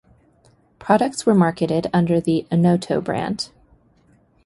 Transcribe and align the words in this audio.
Products 0.79 1.27
were 1.27 1.35
marketed 1.35 1.85
under 1.93 2.19
the 2.19 2.47
"Onoto" 2.51 3.03
brand. 3.03 3.51